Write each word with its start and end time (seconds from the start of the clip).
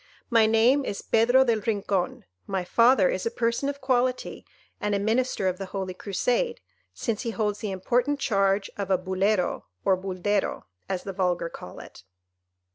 My 0.31 0.47
name 0.47 0.83
is 0.83 1.03
Pedro 1.03 1.43
del 1.45 1.59
Rincon, 1.61 2.25
my 2.47 2.63
father 2.63 3.07
is 3.09 3.27
a 3.27 3.29
person 3.29 3.69
of 3.69 3.81
quality, 3.81 4.47
and 4.79 4.95
a 4.95 4.99
Minister 4.99 5.47
of 5.47 5.59
the 5.59 5.67
Holy 5.67 5.93
Crusade, 5.93 6.59
since 6.91 7.21
he 7.21 7.29
holds 7.29 7.59
the 7.59 7.69
important 7.69 8.19
charge 8.19 8.71
of 8.77 8.89
a 8.89 8.97
Bulero 8.97 9.65
or 9.85 9.95
Buldero, 9.95 10.63
as 10.89 11.03
the 11.03 11.13
vulgar 11.13 11.49
call 11.49 11.79
it. 11.79 12.01